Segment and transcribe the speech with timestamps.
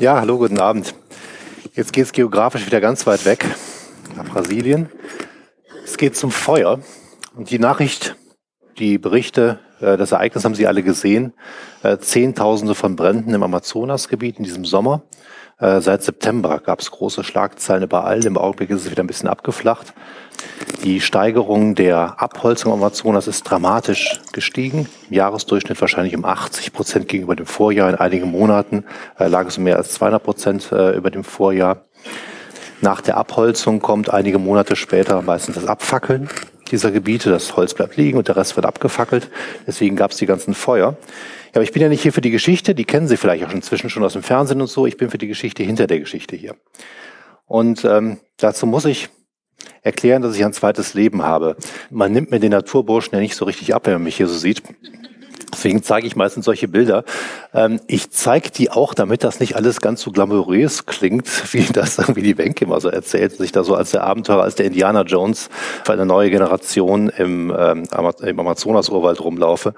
[0.00, 0.94] Ja, hallo, guten Abend.
[1.74, 3.46] Jetzt geht es geografisch wieder ganz weit weg,
[4.16, 4.90] nach Brasilien.
[5.84, 6.80] Es geht zum Feuer.
[7.36, 8.16] Und die Nachricht,
[8.78, 11.34] die Berichte, äh, das Ereignis haben Sie alle gesehen.
[11.84, 15.02] Äh, Zehntausende von Bränden im Amazonasgebiet in diesem Sommer.
[15.58, 18.24] Äh, seit September gab es große Schlagzeilen überall.
[18.26, 19.94] Im Augenblick ist es wieder ein bisschen abgeflacht.
[20.84, 24.88] Die Steigerung der Abholzung am Amazonas ist dramatisch gestiegen.
[25.08, 27.88] Im Jahresdurchschnitt wahrscheinlich um 80 Prozent gegenüber dem Vorjahr.
[27.88, 28.84] In einigen Monaten
[29.18, 31.84] äh, lag es um mehr als 200 Prozent äh, über dem Vorjahr.
[32.80, 36.28] Nach der Abholzung kommt einige Monate später meistens das Abfackeln
[36.72, 37.30] dieser Gebiete.
[37.30, 39.30] Das Holz bleibt liegen und der Rest wird abgefackelt.
[39.68, 40.96] Deswegen gab es die ganzen Feuer.
[40.98, 43.52] Ja, aber ich bin ja nicht hier für die Geschichte, die kennen Sie vielleicht auch
[43.52, 44.86] inzwischen schon aus dem Fernsehen und so.
[44.86, 46.56] Ich bin für die Geschichte hinter der Geschichte hier.
[47.46, 49.10] Und ähm, dazu muss ich
[49.82, 51.56] erklären, dass ich ein zweites Leben habe.
[51.90, 54.36] Man nimmt mir den Naturburschen ja nicht so richtig ab, wenn man mich hier so
[54.36, 54.62] sieht.
[55.52, 57.04] Deswegen zeige ich meistens solche Bilder.
[57.52, 61.98] Ähm, ich zeige die auch, damit das nicht alles ganz so glamourös klingt, wie das
[61.98, 64.66] irgendwie die Wenke immer so erzählt, dass ich da so als der Abenteurer, als der
[64.66, 65.50] Indiana Jones
[65.84, 67.84] für eine neue Generation im, ähm,
[68.22, 69.74] im Amazonas-Urwald rumlaufe.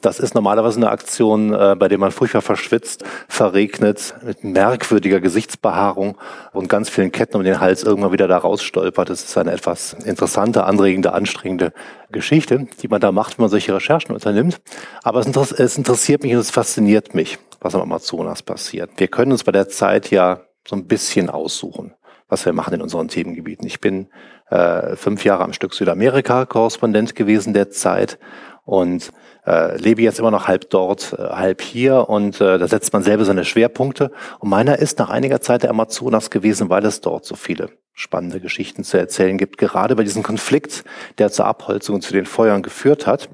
[0.00, 6.16] Das ist normalerweise eine Aktion, äh, bei der man furchtbar verschwitzt, verregnet, mit merkwürdiger Gesichtsbehaarung
[6.52, 9.10] und ganz vielen Ketten um den Hals irgendwann wieder da rausstolpert.
[9.10, 11.72] Das ist eine etwas interessante, anregende, anstrengende
[12.10, 14.60] Geschichte, die man da macht, wenn man solche Recherchen unternimmt.
[15.02, 18.90] Aber es, es interessiert mich und es fasziniert mich, was am Amazonas passiert.
[18.96, 21.94] Wir können uns bei der Zeit ja so ein bisschen aussuchen
[22.30, 23.66] was wir machen in unseren Themengebieten.
[23.66, 24.08] Ich bin
[24.48, 28.18] äh, fünf Jahre am Stück Südamerika Korrespondent gewesen der Zeit
[28.64, 29.12] und
[29.46, 33.02] äh, lebe jetzt immer noch halb dort, äh, halb hier und äh, da setzt man
[33.02, 34.12] selber seine Schwerpunkte.
[34.38, 38.40] Und meiner ist nach einiger Zeit der Amazonas gewesen, weil es dort so viele spannende
[38.40, 40.84] Geschichten zu erzählen gibt, gerade bei diesem Konflikt,
[41.18, 43.28] der zur Abholzung und zu den Feuern geführt hat.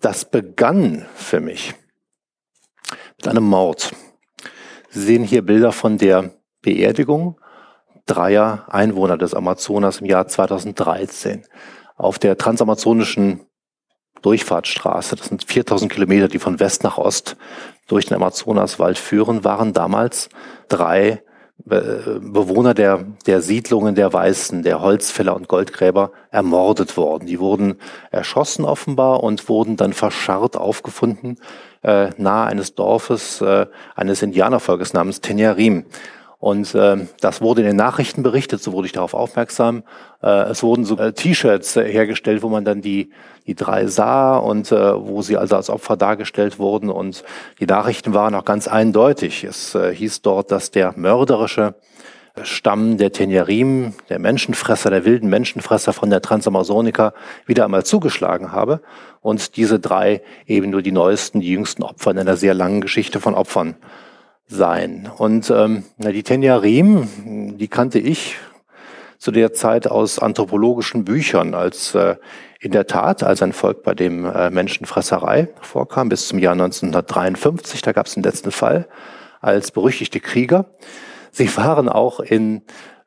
[0.00, 1.74] Das begann für mich
[3.16, 3.92] mit einem Mord.
[4.90, 6.30] Sie sehen hier Bilder von der
[6.62, 7.40] Beerdigung
[8.08, 11.44] dreier Einwohner des Amazonas im Jahr 2013
[11.96, 13.40] auf der transamazonischen
[14.22, 17.36] Durchfahrtsstraße, das sind 4000 Kilometer, die von West nach Ost
[17.86, 20.28] durch den Amazonaswald führen, waren damals
[20.68, 21.22] drei
[21.70, 27.26] äh, Bewohner der, der Siedlungen der Weißen, der Holzfäller und Goldgräber ermordet worden.
[27.26, 27.76] Die wurden
[28.10, 31.38] erschossen offenbar und wurden dann verscharrt aufgefunden
[31.82, 35.84] äh, nahe eines Dorfes äh, eines Indianervolkes namens Tenyarim.
[36.40, 39.82] Und äh, das wurde in den Nachrichten berichtet, so wurde ich darauf aufmerksam.
[40.22, 43.10] Äh, es wurden so äh, T-Shirts äh, hergestellt, wo man dann die,
[43.48, 46.90] die drei sah und äh, wo sie also als Opfer dargestellt wurden.
[46.90, 47.24] Und
[47.58, 49.42] die Nachrichten waren auch ganz eindeutig.
[49.42, 51.74] Es äh, hieß dort, dass der mörderische
[52.44, 57.14] Stamm der Tenjarim, der Menschenfresser, der wilden Menschenfresser von der Transamazonica
[57.46, 58.80] wieder einmal zugeschlagen habe
[59.22, 63.18] und diese drei eben nur die neuesten, die jüngsten Opfer in einer sehr langen Geschichte
[63.18, 63.74] von Opfern
[64.48, 65.10] sein.
[65.16, 68.36] Und ähm, die Tenjarim, die kannte ich
[69.18, 72.16] zu der Zeit aus anthropologischen Büchern als äh,
[72.60, 77.82] in der Tat als ein Volk, bei dem äh, Menschenfresserei vorkam, bis zum Jahr 1953,
[77.82, 78.88] da gab es den letzten Fall,
[79.40, 80.66] als berüchtigte Krieger.
[81.30, 82.62] Sie waren auch in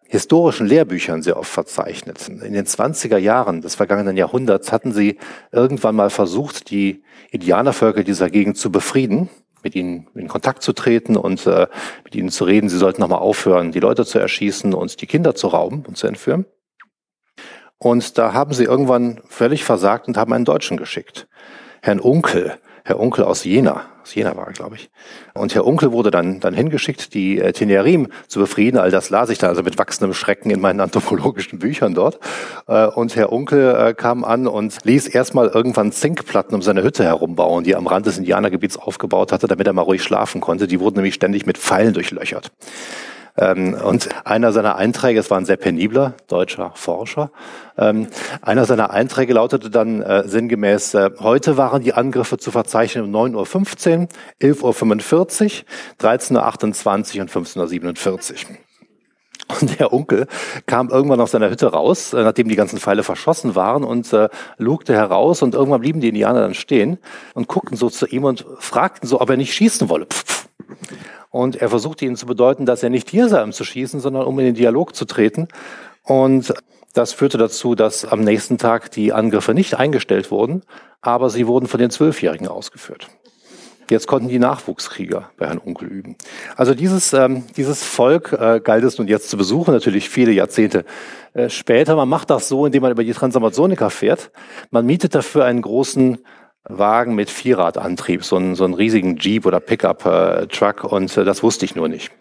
[0.07, 2.27] historischen Lehrbüchern sehr oft verzeichnet.
[2.27, 5.17] In den 20er Jahren des vergangenen Jahrhunderts hatten sie
[5.51, 9.29] irgendwann mal versucht, die Indianervölker dieser Gegend zu befrieden
[9.63, 11.67] mit ihnen in Kontakt zu treten und äh,
[12.03, 15.35] mit ihnen zu reden, sie sollten nochmal aufhören, die Leute zu erschießen und die Kinder
[15.35, 16.45] zu rauben und zu entführen.
[17.77, 21.27] Und da haben sie irgendwann völlig versagt und haben einen Deutschen geschickt.
[21.81, 24.89] Herrn Unkel, Herr Unkel aus Jena, aus Jena war er, glaube ich.
[25.33, 28.79] Und Herr Unkel wurde dann, dann hingeschickt, die äh, Tenerim zu befrieden.
[28.79, 32.19] All das las ich dann also mit wachsendem Schrecken in meinen anthropologischen Büchern dort.
[32.67, 37.03] Äh, und Herr Unkel äh, kam an und ließ erstmal irgendwann Zinkplatten um seine Hütte
[37.03, 40.67] herumbauen, die er am Rand des Indianergebiets aufgebaut hatte, damit er mal ruhig schlafen konnte.
[40.67, 42.51] Die wurden nämlich ständig mit Pfeilen durchlöchert.
[43.37, 47.31] Ähm, und einer seiner Einträge, es war ein sehr penibler deutscher Forscher,
[47.77, 48.07] ähm,
[48.41, 53.33] einer seiner Einträge lautete dann äh, sinngemäß, äh, heute waren die Angriffe zu verzeichnen um
[53.33, 54.07] 9.15 Uhr,
[54.41, 55.63] 11.45
[56.01, 58.57] Uhr, 13.28 Uhr und 15.47 Uhr.
[59.59, 60.27] Und der Onkel
[60.65, 64.15] kam irgendwann aus seiner Hütte raus, äh, nachdem die ganzen Pfeile verschossen waren und
[64.57, 66.99] lugte heraus und irgendwann blieben die Indianer dann stehen
[67.33, 70.05] und guckten so zu ihm und fragten so, ob er nicht schießen wolle.
[70.05, 70.40] Pff.
[71.29, 74.25] Und er versuchte ihnen zu bedeuten, dass er nicht hier sei, um zu schießen, sondern
[74.25, 75.47] um in den Dialog zu treten.
[76.03, 76.53] Und
[76.93, 80.63] das führte dazu, dass am nächsten Tag die Angriffe nicht eingestellt wurden,
[81.01, 83.07] aber sie wurden von den Zwölfjährigen ausgeführt.
[83.89, 86.15] Jetzt konnten die Nachwuchskrieger bei Herrn Onkel üben.
[86.55, 90.85] Also dieses, ähm, dieses Volk äh, galt es nun jetzt zu besuchen, natürlich viele Jahrzehnte
[91.33, 91.97] äh, später.
[91.97, 94.31] Man macht das so, indem man über die Transamazonica fährt.
[94.69, 96.19] Man mietet dafür einen großen
[96.63, 101.65] Wagen mit Vierradantrieb, so einen, so einen riesigen Jeep oder Pickup-Truck und äh, das wusste
[101.65, 102.11] ich nur nicht.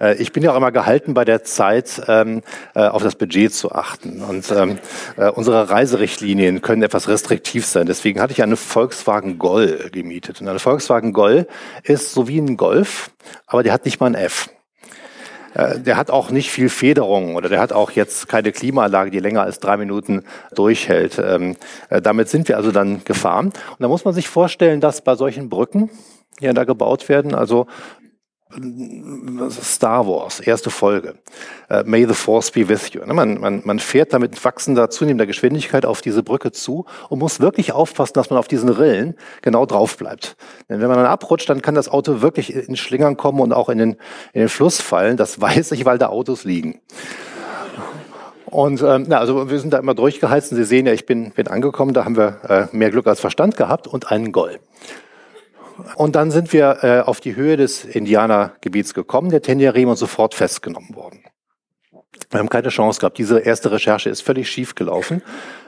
[0.00, 2.42] Äh, ich bin ja auch immer gehalten, bei der Zeit ähm,
[2.74, 4.22] äh, auf das Budget zu achten.
[4.22, 4.78] Und ähm,
[5.16, 7.86] äh, unsere Reiserichtlinien können etwas restriktiv sein.
[7.86, 10.40] Deswegen hatte ich eine Volkswagen Gol gemietet.
[10.40, 11.46] Und eine Volkswagen Gol
[11.84, 13.10] ist so wie ein Golf,
[13.46, 14.50] aber der hat nicht mal ein F.
[15.54, 19.18] Äh, der hat auch nicht viel Federung oder der hat auch jetzt keine Klimaanlage, die
[19.18, 21.18] länger als drei Minuten durchhält.
[21.18, 21.56] Ähm,
[21.90, 23.46] äh, damit sind wir also dann gefahren.
[23.46, 25.90] Und da muss man sich vorstellen, dass bei solchen Brücken,
[26.40, 27.66] die da gebaut werden, also
[29.50, 31.14] Star Wars, erste Folge.
[31.70, 33.04] Uh, May the Force be with you.
[33.04, 37.18] Ne, man, man, man fährt da mit wachsender, zunehmender Geschwindigkeit auf diese Brücke zu und
[37.18, 40.36] muss wirklich aufpassen, dass man auf diesen Rillen genau drauf bleibt.
[40.68, 43.68] Denn wenn man dann abrutscht, dann kann das Auto wirklich in Schlingern kommen und auch
[43.68, 43.90] in den,
[44.32, 45.16] in den Fluss fallen.
[45.16, 46.80] Das weiß ich, weil da Autos liegen.
[48.52, 51.30] Und ähm, na, also wir sind da immer durchgeheizt und Sie sehen ja, ich bin,
[51.30, 54.60] bin angekommen, da haben wir äh, mehr Glück als Verstand gehabt und einen Gold.
[55.96, 60.34] Und dann sind wir äh, auf die Höhe des Indianergebiets gekommen, der Tenjarim, und sofort
[60.34, 61.24] festgenommen worden.
[62.30, 63.18] Wir haben keine Chance gehabt.
[63.18, 65.22] Diese erste Recherche ist völlig schief gelaufen.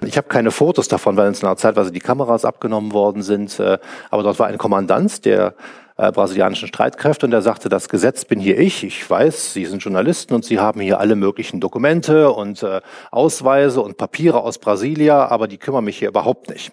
[0.04, 3.58] Ich habe keine Fotos davon, weil uns einer Zeitweise die Kameras abgenommen worden sind.
[3.60, 3.78] Äh,
[4.10, 5.54] aber dort war ein Kommandant der
[5.96, 8.82] äh, brasilianischen Streitkräfte und der sagte, das Gesetz bin hier ich.
[8.82, 12.80] Ich weiß, Sie sind Journalisten und Sie haben hier alle möglichen Dokumente und äh,
[13.10, 16.72] Ausweise und Papiere aus Brasilia, aber die kümmern mich hier überhaupt nicht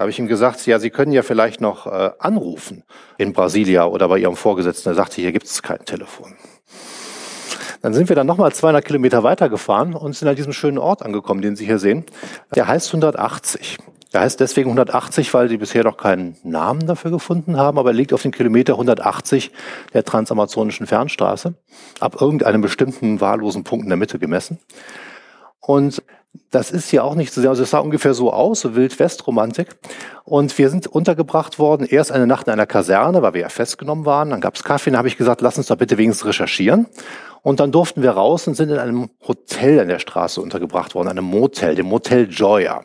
[0.00, 2.84] habe ich ihm gesagt, ja, Sie können ja vielleicht noch äh, anrufen
[3.18, 4.88] in Brasilia oder bei Ihrem Vorgesetzten.
[4.88, 6.36] Er sagte, hier gibt es kein Telefon.
[7.82, 11.42] Dann sind wir dann nochmal 200 Kilometer weitergefahren und sind an diesem schönen Ort angekommen,
[11.42, 12.06] den Sie hier sehen.
[12.54, 13.76] Der heißt 180.
[14.14, 17.94] Der heißt deswegen 180, weil sie bisher noch keinen Namen dafür gefunden haben, aber er
[17.94, 19.52] liegt auf den Kilometer 180
[19.92, 21.54] der transamazonischen Fernstraße,
[22.00, 24.58] ab irgendeinem bestimmten wahllosen Punkt in der Mitte gemessen.
[25.60, 26.02] Und
[26.50, 27.50] das ist hier auch nicht zu sehen.
[27.50, 29.68] Also es sah ungefähr so aus, so Wild-West-Romantik.
[30.24, 34.04] Und wir sind untergebracht worden, erst eine Nacht in einer Kaserne, weil wir ja festgenommen
[34.04, 34.30] waren.
[34.30, 36.86] Dann gab es Kaffee, dann habe ich gesagt, lass uns doch bitte wenigstens recherchieren.
[37.42, 41.08] Und dann durften wir raus und sind in einem Hotel an der Straße untergebracht worden,
[41.08, 42.84] einem Motel, dem Motel Joya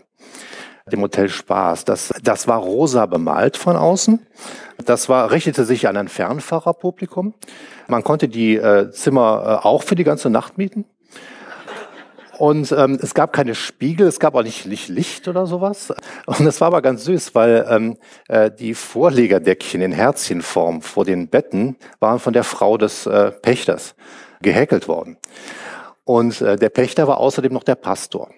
[0.91, 1.85] dem Hotel Spaß.
[1.85, 4.25] Das, das war rosa bemalt von außen.
[4.85, 7.33] Das war, richtete sich an ein Fernfahrerpublikum.
[7.87, 10.85] Man konnte die äh, Zimmer äh, auch für die ganze Nacht mieten.
[12.37, 15.93] Und ähm, es gab keine Spiegel, es gab auch nicht, Licht oder sowas.
[16.25, 17.97] Und das war aber ganz süß, weil ähm,
[18.27, 23.95] äh, die Vorlegerdeckchen in Herzchenform vor den Betten waren von der Frau des äh, Pächters
[24.41, 25.17] gehäkelt worden.
[26.03, 28.29] Und äh, der Pächter war außerdem noch der Pastor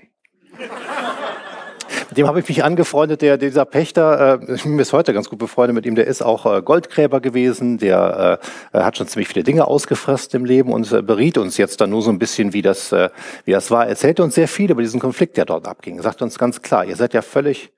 [2.18, 5.40] dem habe ich mich angefreundet, der, dieser Pächter, äh, ich bin bis heute ganz gut
[5.40, 8.40] befreundet mit ihm, der ist auch äh, Goldgräber gewesen, der
[8.74, 11.92] äh, hat schon ziemlich viele Dinge ausgefressen im Leben und äh, beriet uns jetzt dann
[11.92, 13.10] nur so ein bisschen, wie das, äh,
[13.46, 13.84] wie das war.
[13.84, 15.98] Er erzählte uns sehr viel über diesen Konflikt, der dort abging.
[15.98, 17.72] Er sagte uns ganz klar, ihr seid ja völlig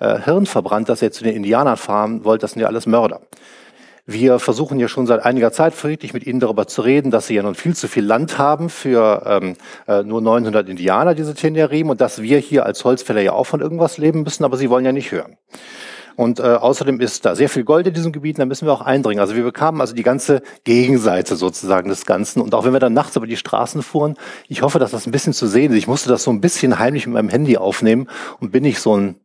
[0.00, 3.20] äh, hirnverbrannt, dass ihr zu den Indianern fahren wollt, das sind ja alles Mörder.
[4.10, 7.34] Wir versuchen ja schon seit einiger Zeit friedlich mit Ihnen darüber zu reden, dass Sie
[7.34, 9.54] ja nun viel zu viel Land haben für ähm,
[9.86, 13.60] äh, nur 900 Indianer, diese Tenjarim, und dass wir hier als Holzfäller ja auch von
[13.60, 15.36] irgendwas leben müssen, aber Sie wollen ja nicht hören.
[16.16, 18.80] Und äh, außerdem ist da sehr viel Gold in diesem Gebiet, da müssen wir auch
[18.80, 19.20] eindringen.
[19.20, 22.40] Also wir bekamen also die ganze Gegenseite sozusagen des Ganzen.
[22.40, 24.16] Und auch wenn wir dann nachts über die Straßen fuhren,
[24.48, 25.76] ich hoffe, dass das ein bisschen zu sehen ist.
[25.76, 28.08] Ich musste das so ein bisschen heimlich mit meinem Handy aufnehmen
[28.40, 29.20] und bin nicht so ein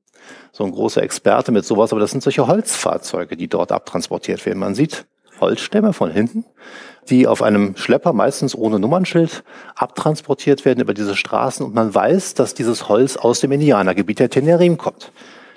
[0.54, 4.60] so ein großer Experte mit sowas, aber das sind solche Holzfahrzeuge, die dort abtransportiert werden.
[4.60, 5.06] Man sieht
[5.42, 6.46] Holzstämme von hinten,
[7.10, 9.44] die auf einem Schlepper, meistens ohne Nummernschild,
[9.76, 14.30] abtransportiert werden über diese Straßen und man weiß, dass dieses Holz aus dem Indianergebiet der
[14.30, 15.12] Tenerim kommt.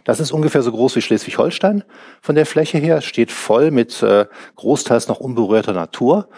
[0.06, 1.82] Das ist ungefähr so groß wie Schleswig-Holstein
[2.22, 6.28] von der Fläche her, steht voll mit äh, großteils noch unberührter Natur.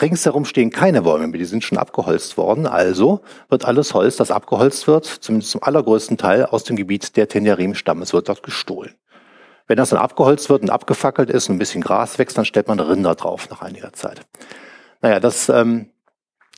[0.00, 2.66] Ringsherum stehen keine Bäume mehr, die sind schon abgeholzt worden.
[2.66, 3.20] Also
[3.50, 8.14] wird alles Holz, das abgeholzt wird, zumindest zum allergrößten Teil aus dem Gebiet der Tenerim-Stammes,
[8.14, 8.94] wird dort gestohlen.
[9.66, 12.68] Wenn das dann abgeholzt wird und abgefackelt ist und ein bisschen Gras wächst, dann stellt
[12.68, 14.22] man Rinder drauf nach einiger Zeit.
[15.02, 15.90] Naja, das ähm,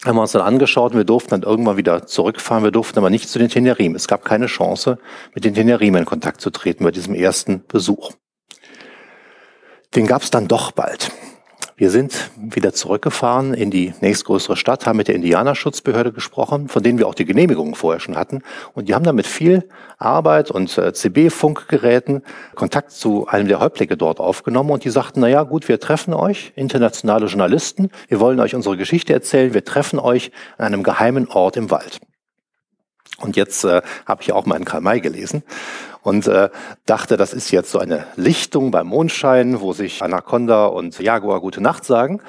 [0.05, 2.65] haben wir uns dann angeschaut und wir durften dann irgendwann wieder zurückfahren.
[2.65, 3.95] Wir durften aber nicht zu den Tenerim.
[3.95, 4.99] Es gab keine Chance,
[5.35, 8.13] mit den Tenerim in Kontakt zu treten bei diesem ersten Besuch.
[9.95, 11.11] Den gab es dann doch bald.
[11.81, 16.99] Wir sind wieder zurückgefahren in die nächstgrößere Stadt, haben mit der Indianerschutzbehörde gesprochen, von denen
[16.99, 18.43] wir auch die Genehmigungen vorher schon hatten.
[18.75, 22.23] Und die haben dann mit viel Arbeit und äh, CB-Funkgeräten
[22.55, 24.73] Kontakt zu einem der Häuptlinge dort aufgenommen.
[24.73, 27.89] Und die sagten, na ja, gut, wir treffen euch, internationale Journalisten.
[28.09, 29.55] Wir wollen euch unsere Geschichte erzählen.
[29.55, 31.99] Wir treffen euch an einem geheimen Ort im Wald.
[33.21, 35.45] Und jetzt äh, habe ich auch in Karl May gelesen.
[36.03, 36.51] Und äh,
[36.87, 41.61] dachte, das ist jetzt so eine Lichtung beim Mondschein, wo sich Anaconda und Jaguar gute
[41.61, 42.21] Nacht sagen.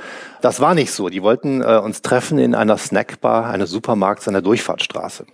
[0.42, 1.10] Das war nicht so.
[1.10, 5.26] Die wollten äh, uns treffen in einer Snackbar eines Supermarkts an der Durchfahrtsstraße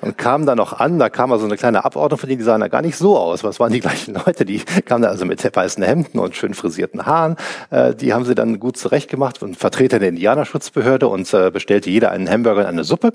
[0.00, 2.60] und kam da noch an, da kam also eine kleine Abordnung von denen, die sahen
[2.60, 3.44] da gar nicht so aus.
[3.44, 4.44] Was waren die gleichen Leute?
[4.44, 7.36] Die kamen da also mit weißen Hemden und schön frisierten Haaren.
[7.70, 12.10] Äh, die haben sie dann gut zurechtgemacht und Vertreter der Indianerschutzbehörde und äh, bestellte jeder
[12.10, 13.12] einen Hamburger und eine Suppe.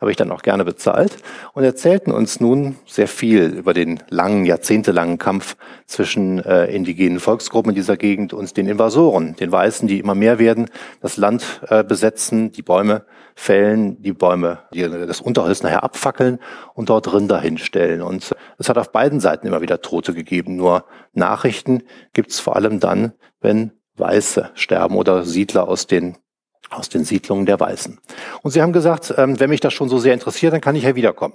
[0.00, 1.16] Habe ich dann auch gerne bezahlt
[1.52, 7.70] und erzählten uns nun sehr viel über den langen, jahrzehntelangen Kampf zwischen äh, indigenen Volksgruppen
[7.70, 10.70] in dieser Gegend und den Invasoren, den Weißen, die immer mehr werden,
[11.00, 16.38] das Land äh, besetzen, die Bäume fällen, die Bäume, die, das Unterholz nachher abfackeln
[16.74, 18.02] und dort Rinder hinstellen.
[18.02, 20.56] Und es hat auf beiden Seiten immer wieder Tote gegeben.
[20.56, 21.82] Nur Nachrichten
[22.12, 26.16] gibt es vor allem dann, wenn Weiße sterben oder Siedler aus den
[26.70, 27.98] aus den Siedlungen der Weißen.
[28.42, 30.84] Und sie haben gesagt, ähm, wenn mich das schon so sehr interessiert, dann kann ich
[30.84, 31.34] ja wiederkommen.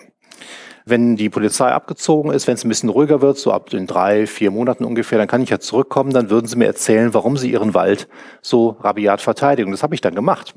[0.85, 4.25] Wenn die Polizei abgezogen ist, wenn es ein bisschen ruhiger wird, so ab den drei,
[4.25, 7.51] vier Monaten ungefähr, dann kann ich ja zurückkommen, dann würden sie mir erzählen, warum sie
[7.51, 8.07] ihren Wald
[8.41, 9.71] so rabiat verteidigen.
[9.71, 10.55] Das habe ich dann gemacht.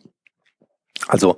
[1.08, 1.36] Also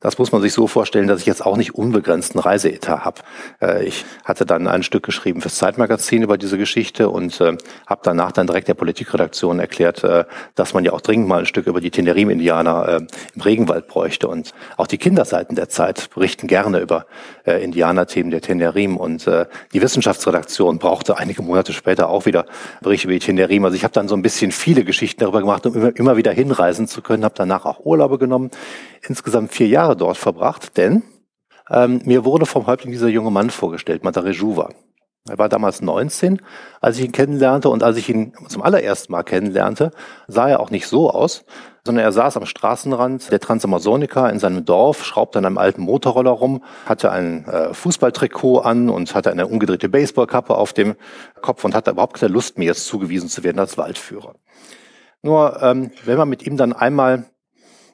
[0.00, 3.20] das muss man sich so vorstellen, dass ich jetzt auch nicht unbegrenzten Reiseetat habe.
[3.60, 8.00] Äh, ich hatte dann ein Stück geschrieben fürs Zeitmagazin über diese Geschichte und äh, habe
[8.02, 11.66] danach dann direkt der Politikredaktion erklärt, äh, dass man ja auch dringend mal ein Stück
[11.66, 13.00] über die Tenerim-Indianer
[13.34, 14.28] im Regenwald bräuchte.
[14.28, 17.06] Und auch die Kinderseiten der Zeit berichten gerne über
[17.44, 18.96] Indianerthemen der Tenerim.
[18.96, 22.46] Und die Wissenschaftsredaktion brauchte einige Monate später auch wieder
[22.80, 23.64] Berichte über die Tenerim.
[23.64, 26.32] Also ich habe dann so ein bisschen viele Geschichten darüber gemacht, um immer, immer wieder
[26.32, 28.50] hinreisen zu können, habe danach auch Urlaube genommen
[29.06, 31.02] insgesamt vier Jahre dort verbracht, denn
[31.68, 34.70] ähm, mir wurde vom Häuptling dieser junge Mann vorgestellt, Matare Juva.
[35.28, 36.40] Er war damals 19,
[36.80, 39.90] als ich ihn kennenlernte und als ich ihn zum allerersten Mal kennenlernte,
[40.26, 41.44] sah er auch nicht so aus,
[41.84, 46.30] sondern er saß am Straßenrand der Transamazonica in seinem Dorf, schraubte an einem alten Motorroller
[46.30, 50.96] rum, hatte ein äh, Fußballtrikot an und hatte eine umgedrehte Baseballkappe auf dem
[51.42, 54.34] Kopf und hatte überhaupt keine Lust, mir jetzt zugewiesen zu werden als Waldführer.
[55.22, 57.26] Nur ähm, wenn man mit ihm dann einmal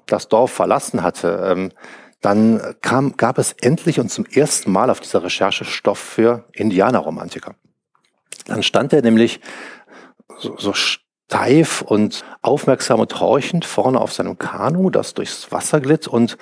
[0.06, 1.72] das Dorf verlassen hatte, ähm,
[2.20, 7.54] dann kam, gab es endlich und zum ersten Mal auf dieser Recherche Stoff für Indianerromantiker.
[8.46, 9.40] Dann stand er nämlich
[10.38, 16.06] so, so steif und aufmerksam und horchend vorne auf seinem Kanu, das durchs Wasser glitt
[16.08, 16.38] und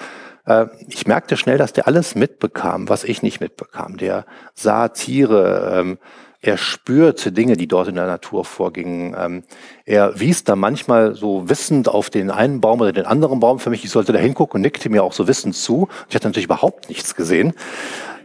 [0.47, 3.97] äh, ich merkte schnell, dass der alles mitbekam, was ich nicht mitbekam.
[3.97, 5.99] Der sah Tiere, ähm,
[6.45, 9.17] er spürte Dinge, die dort in der Natur vorgingen.
[9.19, 9.43] Ähm,
[9.85, 13.71] er wies da manchmal so wissend auf den einen Baum oder den anderen Baum für
[13.71, 13.85] mich.
[13.85, 15.89] Ich sollte da hingucken und nickte mir auch so wissend zu.
[16.09, 17.55] Ich hatte natürlich überhaupt nichts gesehen.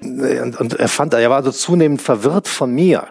[0.02, 3.08] Und, und er fand, er war so zunehmend verwirrt von mir.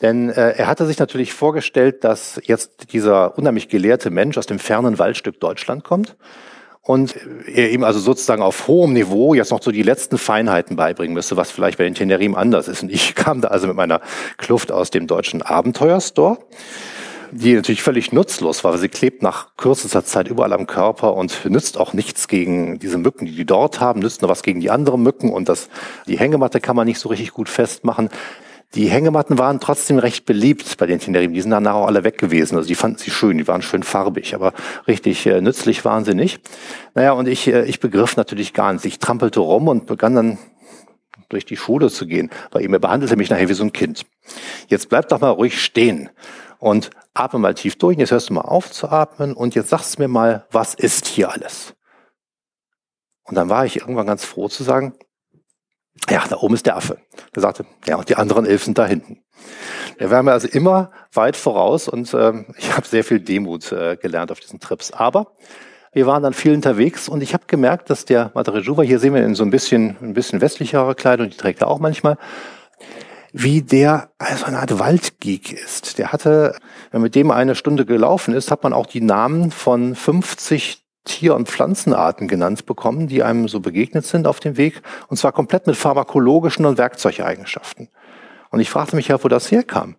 [0.00, 4.58] Denn äh, er hatte sich natürlich vorgestellt, dass jetzt dieser unheimlich gelehrte Mensch aus dem
[4.58, 6.16] fernen Waldstück Deutschland kommt
[6.86, 7.14] und
[7.46, 11.36] er ihm also sozusagen auf hohem Niveau jetzt noch so die letzten Feinheiten beibringen müsste,
[11.36, 12.82] was vielleicht bei den Tenerim anders ist.
[12.82, 14.00] Und ich kam da also mit meiner
[14.36, 16.38] Kluft aus dem deutschen Abenteuerstore,
[17.32, 21.46] die natürlich völlig nutzlos war, weil sie klebt nach kürzester Zeit überall am Körper und
[21.46, 24.70] nützt auch nichts gegen diese Mücken, die die dort haben, nützt nur was gegen die
[24.70, 25.70] anderen Mücken und das,
[26.06, 28.10] die Hängematte kann man nicht so richtig gut festmachen.
[28.74, 31.32] Die Hängematten waren trotzdem recht beliebt bei den Tenerim.
[31.32, 32.56] Die sind danach auch alle weg gewesen.
[32.56, 34.52] Also die fanden sie schön, die waren schön farbig, aber
[34.88, 36.40] richtig äh, nützlich waren sie nicht.
[36.94, 38.84] Naja, und ich, äh, ich begriff natürlich gar nichts.
[38.84, 40.38] Ich trampelte rum und begann dann
[41.28, 42.30] durch die Schule zu gehen.
[42.58, 44.06] Ihm, er behandelte mich nachher wie so ein Kind.
[44.68, 46.10] Jetzt bleib doch mal ruhig stehen
[46.58, 47.96] und atme mal tief durch.
[47.96, 50.74] Und jetzt hörst du mal auf zu atmen und jetzt sagst du mir mal, was
[50.74, 51.74] ist hier alles?
[53.22, 54.94] Und dann war ich irgendwann ganz froh zu sagen,
[56.10, 56.98] ja, da oben ist der Affe.
[57.34, 59.22] Er sagte, ja, und die anderen elf sind da hinten.
[59.98, 63.96] Er war mir also immer weit voraus und äh, ich habe sehr viel Demut äh,
[63.96, 64.90] gelernt auf diesen Trips.
[64.90, 65.32] Aber
[65.92, 69.14] wir waren dann viel unterwegs und ich habe gemerkt, dass der Madre Juva, hier sehen
[69.14, 72.18] wir in so ein bisschen, ein bisschen westlichere Kleidung, die trägt er auch manchmal,
[73.32, 75.98] wie der also eine Art Waldgeek ist.
[75.98, 76.56] Der hatte,
[76.90, 81.34] wenn mit dem eine Stunde gelaufen ist, hat man auch die Namen von 50 Tier-
[81.34, 85.66] und Pflanzenarten genannt bekommen, die einem so begegnet sind auf dem Weg, und zwar komplett
[85.66, 87.88] mit pharmakologischen und Werkzeugeigenschaften.
[88.50, 89.96] Und ich fragte mich ja, wo das herkam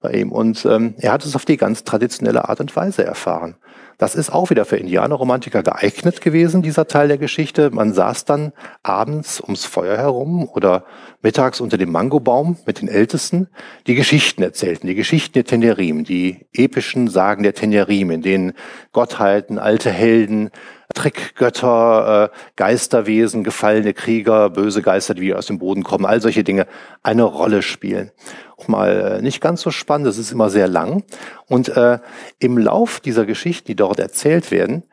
[0.00, 0.32] bei ihm.
[0.32, 3.56] Und ähm, er hat es auf die ganz traditionelle Art und Weise erfahren.
[3.98, 7.70] Das ist auch wieder für Indianerromantiker geeignet gewesen, dieser Teil der Geschichte.
[7.70, 10.84] Man saß dann abends ums Feuer herum oder
[11.22, 13.48] mittags unter dem Mangobaum mit den Ältesten,
[13.86, 18.52] die Geschichten erzählten, die Geschichten der Tenerim, die epischen Sagen der Tenerim, in denen
[18.92, 20.50] Gottheiten, alte Helden,
[20.96, 26.66] Trickgötter, äh, Geisterwesen, gefallene Krieger, böse Geister, die aus dem Boden kommen, all solche Dinge
[27.02, 28.10] eine Rolle spielen.
[28.56, 31.04] Auch mal äh, nicht ganz so spannend, es ist immer sehr lang.
[31.46, 31.98] Und äh,
[32.38, 34.84] im Lauf dieser Geschichten, die dort erzählt werden,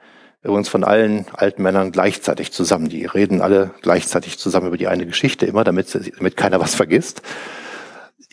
[0.43, 5.05] übrigens von allen alten Männern gleichzeitig zusammen, die reden alle gleichzeitig zusammen über die eine
[5.05, 7.21] Geschichte immer, damit, damit keiner was vergisst,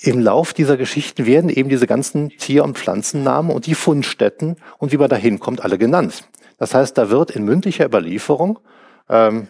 [0.02, 4.92] im Lauf dieser Geschichten werden eben diese ganzen Tier- und Pflanzennamen und die Fundstätten und
[4.92, 6.24] wie man da hinkommt, alle genannt.
[6.60, 8.60] Das heißt, da wird in mündlicher Überlieferung
[9.08, 9.48] ähm,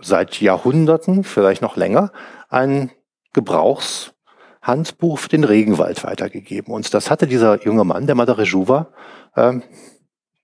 [0.00, 2.12] seit Jahrhunderten, vielleicht noch länger,
[2.48, 2.92] ein
[3.32, 6.72] Gebrauchshandbuch für den Regenwald weitergegeben.
[6.72, 8.92] Und das hatte dieser junge Mann, der Madare Juva,
[9.36, 9.64] ähm,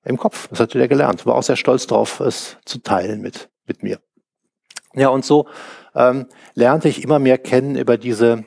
[0.05, 0.49] im Kopf.
[0.49, 1.25] Das hatte der gelernt.
[1.25, 4.01] War auch sehr stolz darauf, es zu teilen mit, mit mir.
[4.95, 5.47] Ja, und so
[5.95, 8.45] ähm, lernte ich immer mehr kennen über diese,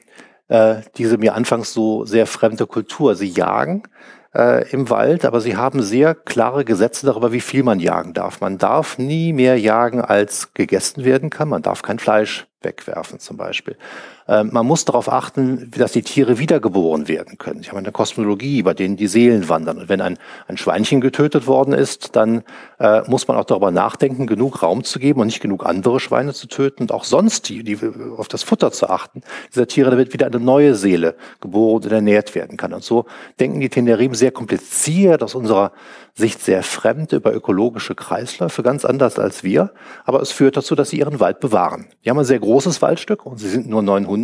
[0.49, 3.15] äh, diese mir anfangs so sehr fremde Kultur.
[3.15, 3.83] Sie jagen
[4.35, 8.41] äh, im Wald, aber sie haben sehr klare Gesetze darüber, wie viel man jagen darf.
[8.41, 11.49] Man darf nie mehr jagen, als gegessen werden kann.
[11.49, 13.77] Man darf kein Fleisch wegwerfen zum Beispiel.
[14.27, 17.59] Ähm, man muss darauf achten, dass die Tiere wiedergeboren werden können.
[17.61, 19.77] Ich habe eine Kosmologie, bei denen die Seelen wandern.
[19.77, 20.17] Und wenn ein,
[20.47, 22.43] ein Schweinchen getötet worden ist, dann
[22.79, 26.33] äh, muss man auch darüber nachdenken, genug Raum zu geben und nicht genug andere Schweine
[26.33, 27.77] zu töten und auch sonst die, die
[28.17, 29.21] auf das Futter zu achten
[29.53, 32.73] dieser Tiere, damit wieder eine neue Seele geboren und ernährt werden kann.
[32.73, 33.05] Und so
[33.39, 35.71] denken die Tenerim sehr kompliziert aus unserer
[36.15, 39.71] Sicht sehr fremd über ökologische Kreisläufe, ganz anders als wir.
[40.05, 41.87] Aber es führt dazu, dass sie ihren Wald bewahren.
[42.03, 44.14] Die haben ein sehr großes Waldstück und sie sind nur 900.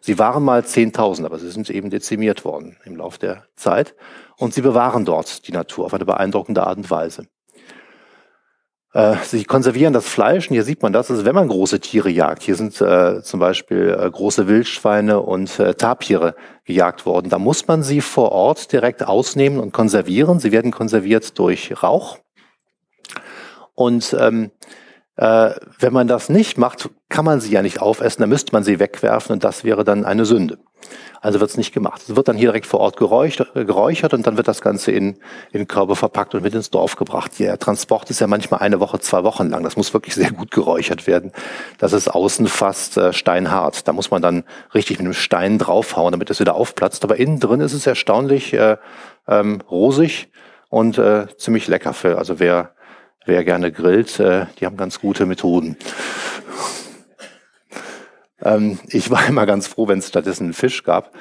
[0.00, 3.94] Sie waren mal 10.000, aber sie sind eben dezimiert worden im Laufe der Zeit.
[4.36, 7.26] Und sie bewahren dort die Natur auf eine beeindruckende Art und Weise.
[8.92, 12.10] Äh, sie konservieren das Fleisch und hier sieht man das, also wenn man große Tiere
[12.10, 17.38] jagt, hier sind äh, zum Beispiel äh, große Wildschweine und äh, Tapire gejagt worden, da
[17.38, 20.40] muss man sie vor Ort direkt ausnehmen und konservieren.
[20.40, 22.18] Sie werden konserviert durch Rauch.
[23.74, 24.50] Und ähm,
[25.20, 28.64] äh, wenn man das nicht macht, kann man sie ja nicht aufessen, dann müsste man
[28.64, 30.56] sie wegwerfen und das wäre dann eine Sünde.
[31.20, 32.00] Also wird es nicht gemacht.
[32.08, 34.92] Es wird dann hier direkt vor Ort geräuchert, äh, geräuchert und dann wird das Ganze
[34.92, 35.18] in,
[35.52, 37.38] in Körbe verpackt und mit ins Dorf gebracht.
[37.38, 39.62] Der Transport ist ja manchmal eine Woche, zwei Wochen lang.
[39.62, 41.32] Das muss wirklich sehr gut geräuchert werden.
[41.76, 43.86] Das ist außen fast äh, steinhart.
[43.86, 47.04] Da muss man dann richtig mit einem Stein draufhauen, damit es wieder aufplatzt.
[47.04, 48.78] Aber innen drin ist es erstaunlich äh,
[49.28, 50.30] ähm, rosig
[50.70, 52.16] und äh, ziemlich lecker für.
[52.16, 52.72] Also wer,
[53.26, 55.76] wer gerne grillt, äh, die haben ganz gute Methoden.
[58.42, 61.12] Ähm, ich war immer ganz froh, wenn es stattdessen einen Fisch gab,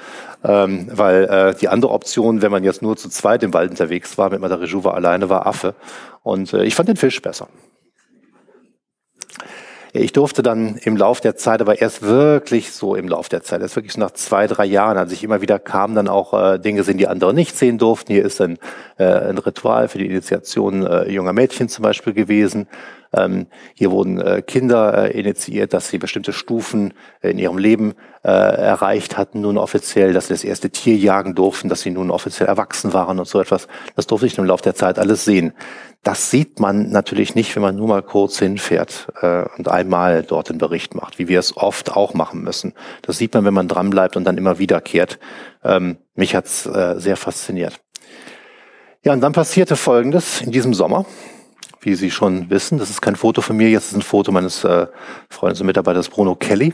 [0.43, 4.17] ähm, weil äh, die andere Option, wenn man jetzt nur zu zweit im Wald unterwegs
[4.17, 5.75] war, mit Madame Rejuva alleine, war Affe.
[6.23, 7.47] Und äh, ich fand den Fisch besser.
[9.91, 13.61] Ich durfte dann im Lauf der Zeit, aber erst wirklich so im Lauf der Zeit,
[13.61, 16.83] erst wirklich nach zwei, drei Jahren, als ich immer wieder kam, dann auch äh, Dinge
[16.83, 18.13] sehen, die andere nicht sehen durften.
[18.13, 18.59] Hier ist ein,
[18.97, 22.67] äh, ein Ritual für die Initiation äh, junger Mädchen zum Beispiel gewesen.
[23.13, 27.93] Ähm, hier wurden äh, Kinder äh, initiiert, dass sie bestimmte Stufen äh, in ihrem Leben
[28.23, 32.11] äh, erreicht hatten, nun offiziell, dass sie das erste Tier jagen durften, dass sie nun
[32.11, 33.67] offiziell erwachsen waren und so etwas.
[33.95, 35.53] Das durfte ich im Laufe der Zeit alles sehen.
[36.03, 40.49] Das sieht man natürlich nicht, wenn man nur mal kurz hinfährt äh, und einmal dort
[40.49, 42.73] einen Bericht macht, wie wir es oft auch machen müssen.
[43.01, 45.19] Das sieht man, wenn man dranbleibt und dann immer wiederkehrt.
[45.63, 47.81] Ähm, mich hat's äh, sehr fasziniert.
[49.03, 51.05] Ja, und dann passierte Folgendes in diesem Sommer
[51.81, 52.77] wie Sie schon wissen.
[52.77, 54.87] Das ist kein Foto von mir, jetzt ist ein Foto meines äh,
[55.29, 56.73] Freundes und Mitarbeiters Bruno Kelly.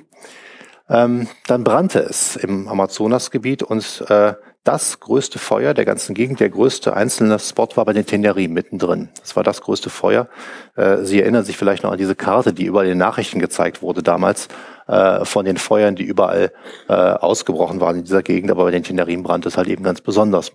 [0.90, 6.50] Ähm, dann brannte es im Amazonasgebiet und äh, das größte Feuer der ganzen Gegend, der
[6.50, 9.10] größte einzelne Spot war bei den Tenerie mittendrin.
[9.20, 10.28] Das war das größte Feuer.
[10.76, 13.82] Äh, Sie erinnern sich vielleicht noch an diese Karte, die überall in den Nachrichten gezeigt
[13.84, 14.48] wurde damals,
[14.88, 16.52] äh, von den Feuern, die überall
[16.90, 20.02] äh, ausgebrochen waren in dieser Gegend, aber bei den Tenerien brannte es halt eben ganz
[20.02, 20.52] besonders.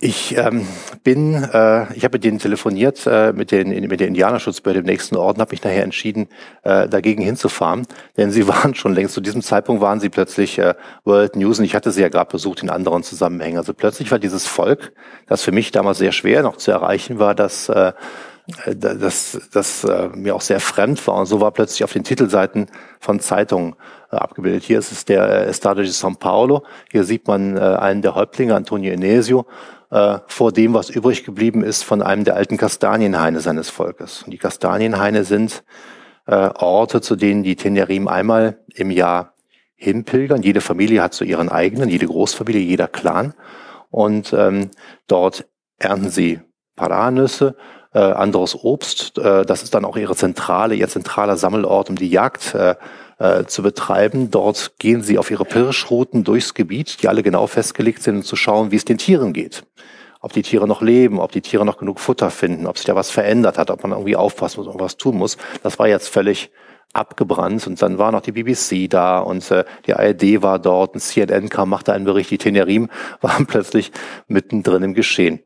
[0.00, 0.64] Ich ähm,
[1.02, 5.16] bin, äh, ich habe mit denen telefoniert, äh, mit, den, mit der Indianerschutzbehörde im nächsten
[5.16, 6.28] Ort und habe mich nachher entschieden,
[6.62, 7.84] äh, dagegen hinzufahren.
[8.16, 11.64] Denn sie waren schon längst, zu diesem Zeitpunkt waren sie plötzlich äh, World News und
[11.64, 13.58] ich hatte sie ja gerade besucht in anderen Zusammenhängen.
[13.58, 14.92] Also plötzlich war dieses Volk,
[15.26, 17.92] das für mich damals sehr schwer noch zu erreichen war, das äh,
[18.66, 21.16] das, das äh, mir auch sehr fremd war.
[21.16, 23.76] Und so war plötzlich auf den Titelseiten von Zeitungen
[24.10, 24.62] äh, abgebildet.
[24.62, 26.62] Hier ist es der äh, Estado de São Paulo.
[26.90, 29.44] Hier sieht man äh, einen der Häuptlinge, Antonio Enesio,
[29.90, 34.22] äh, vor dem, was übrig geblieben ist von einem der alten Kastanienhaine seines Volkes.
[34.22, 35.64] Und die Kastanienhaine sind
[36.26, 39.34] äh, Orte, zu denen die Tenerim einmal im Jahr
[39.74, 40.42] hinpilgern.
[40.42, 43.34] Jede Familie hat so ihren eigenen, jede Großfamilie, jeder Clan.
[43.90, 44.70] Und ähm,
[45.06, 45.46] dort
[45.78, 46.40] ernten sie
[46.76, 47.56] Paranüsse,
[47.94, 49.18] äh, anderes Obst.
[49.18, 52.74] Äh, das ist dann auch ihre zentrale, ihr zentraler Sammelort, um die Jagd äh,
[53.18, 54.30] äh, zu betreiben.
[54.30, 58.36] Dort gehen sie auf ihre Pirschrouten durchs Gebiet, die alle genau festgelegt sind, um zu
[58.36, 59.64] schauen, wie es den Tieren geht.
[60.20, 62.96] Ob die Tiere noch leben, ob die Tiere noch genug Futter finden, ob sich da
[62.96, 65.36] was verändert hat, ob man irgendwie aufpassen muss, irgendwas tun muss.
[65.62, 66.50] Das war jetzt völlig
[66.92, 71.00] abgebrannt und dann war noch die BBC da und äh, die ARD war dort und
[71.00, 72.88] CNN kam, machte einen Bericht, die Tenerim
[73.20, 73.92] waren plötzlich
[74.26, 75.40] mittendrin im Geschehen.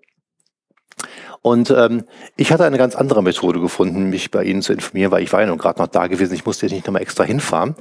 [1.42, 2.04] Und ähm,
[2.36, 5.40] ich hatte eine ganz andere Methode gefunden, mich bei Ihnen zu informieren, weil ich war
[5.40, 6.34] ja nun gerade noch da gewesen.
[6.34, 7.74] Ich musste jetzt nicht nochmal extra hinfahren.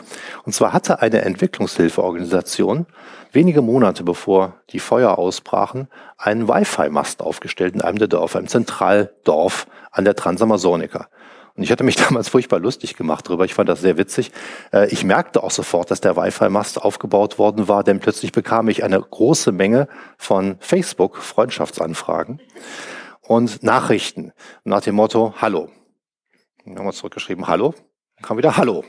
[0.43, 2.88] Und zwar hatte eine Entwicklungshilfeorganisation
[3.32, 9.67] wenige Monate bevor die Feuer ausbrachen, einen Wi-Fi-Mast aufgestellt in einem der Dörfer, im Zentraldorf
[9.91, 11.08] an der Transamazonica.
[11.56, 13.45] Und ich hatte mich damals furchtbar lustig gemacht darüber.
[13.45, 14.32] Ich fand das sehr witzig.
[14.74, 18.84] Äh, ich merkte auch sofort, dass der Wi-Fi-Mast aufgebaut worden war, denn plötzlich bekam ich
[18.84, 22.41] eine große Menge von Facebook-Freundschaftsanfragen
[23.32, 24.34] und Nachrichten
[24.65, 25.70] nach dem Motto Hallo.
[26.65, 27.74] Dann haben wir zurückgeschrieben Hallo.
[28.17, 28.84] Dann kam wieder Hallo.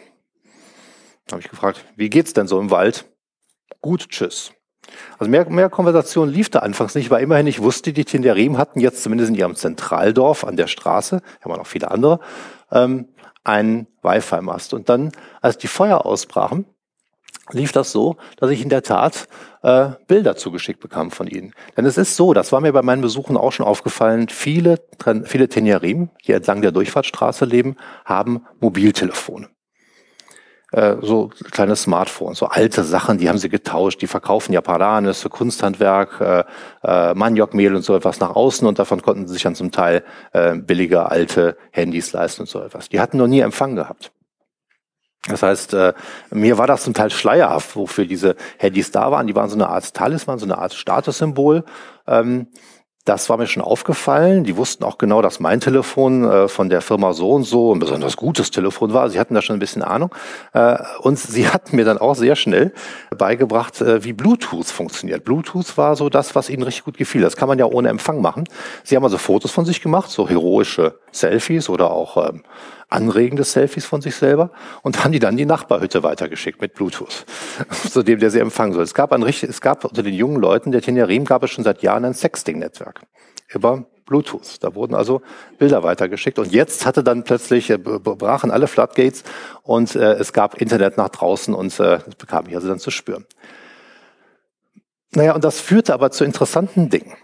[1.27, 3.05] Dann habe ich gefragt, wie geht's denn so im Wald?
[3.81, 4.51] Gut, tschüss.
[5.17, 8.81] Also mehr, mehr Konversation lief da anfangs nicht, weil immerhin ich wusste, die Tinderim hatten
[8.81, 12.19] jetzt zumindest in ihrem Zentraldorf an der Straße, haben wir noch viele andere,
[12.73, 13.11] ähm,
[13.45, 14.75] einen Wi-Fi-Mast.
[14.75, 16.65] Und dann, als die Feuer ausbrachen,
[17.51, 19.29] lief das so, dass ich in der Tat
[19.63, 21.53] äh, Bilder zugeschickt bekam von ihnen.
[21.77, 24.81] Denn es ist so, das war mir bei meinen Besuchen auch schon aufgefallen, viele,
[25.25, 29.49] viele Tenierim, die entlang der Durchfahrtsstraße leben, haben Mobiltelefone.
[30.73, 35.29] Äh, so kleine Smartphones, so alte Sachen, die haben sie getauscht, die verkaufen ja Paranes
[35.29, 36.45] Kunsthandwerk, äh,
[36.83, 40.03] äh, Maniokmehl und so etwas nach außen und davon konnten sie sich dann zum Teil
[40.33, 42.89] äh, billige alte Handys leisten und so etwas.
[42.89, 44.13] Die hatten noch nie Empfang gehabt.
[45.29, 45.93] Das heißt, äh,
[46.31, 49.29] mir war das zum Teil schleierhaft, wofür diese Handys da waren.
[49.29, 51.65] Die waren so eine Art Talisman, so eine Art Statussymbol.
[52.09, 52.49] Ähm,
[53.05, 54.45] das war mir schon aufgefallen.
[54.45, 57.81] Die wussten auch genau, dass mein Telefon äh, von der Firma so und so ein
[57.81, 59.11] besonders gutes Telefon war.
[59.11, 60.15] Sie hatten da schon ein bisschen Ahnung.
[60.53, 62.73] Äh, und sie hatten mir dann auch sehr schnell
[63.17, 65.25] beigebracht, äh, wie Bluetooth funktioniert.
[65.25, 67.23] Bluetooth war so das, was ihnen richtig gut gefiel.
[67.23, 68.45] Das kann man ja ohne Empfang machen.
[68.85, 72.45] Sie haben also Fotos von sich gemacht, so heroische Selfies oder auch ähm,
[72.93, 74.51] anregende Selfies von sich selber
[74.83, 77.25] und haben die dann die Nachbarhütte weitergeschickt mit Bluetooth,
[77.91, 78.85] zu dem der sie empfangen soll.
[78.85, 81.83] Es gab, ein, es gab unter den jungen Leuten der Tenerim gab es schon seit
[81.83, 83.03] Jahren ein Sexting-Netzwerk
[83.49, 84.63] über Bluetooth.
[84.63, 85.23] Da wurden also
[85.59, 89.25] Bilder weitergeschickt und jetzt hatte dann plötzlich äh, brachen alle Floodgates
[89.63, 92.91] und äh, es gab Internet nach draußen und äh, das bekam ich also dann zu
[92.91, 93.27] spüren.
[95.15, 97.15] Naja, und das führte aber zu interessanten Dingen.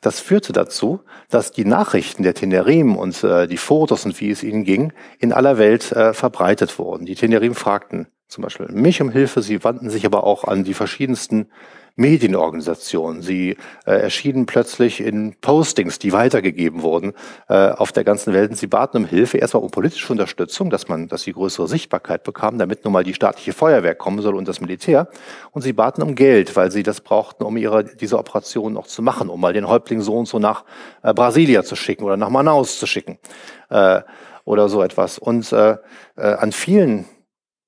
[0.00, 4.42] Das führte dazu, dass die Nachrichten der Tenerim und äh, die Fotos und wie es
[4.42, 7.06] ihnen ging, in aller Welt äh, verbreitet wurden.
[7.06, 10.74] Die Tenerim fragten zum Beispiel mich um Hilfe, sie wandten sich aber auch an die
[10.74, 11.48] verschiedensten
[11.96, 13.22] Medienorganisationen.
[13.22, 17.14] Sie äh, erschienen plötzlich in Postings, die weitergegeben wurden
[17.48, 18.54] äh, auf der ganzen Welt.
[18.56, 22.58] Sie baten um Hilfe, erstmal um politische Unterstützung, dass man, dass sie größere Sichtbarkeit bekamen,
[22.58, 25.08] damit nun mal die staatliche Feuerwehr kommen soll und das Militär.
[25.52, 29.00] Und sie baten um Geld, weil sie das brauchten, um ihre diese Operation noch zu
[29.00, 30.64] machen, um mal den Häuptling so und so nach
[31.02, 33.18] äh, Brasilia zu schicken oder nach Manaus zu schicken
[33.70, 34.02] äh,
[34.44, 35.18] oder so etwas.
[35.18, 35.78] Und äh,
[36.16, 37.06] äh, an vielen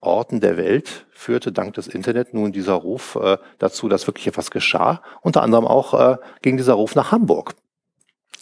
[0.01, 4.51] Orten der Welt führte dank des Internet nun dieser Ruf äh, dazu, dass wirklich etwas
[4.51, 5.03] geschah.
[5.23, 7.55] Unter anderem auch äh, ging dieser Ruf nach Hamburg.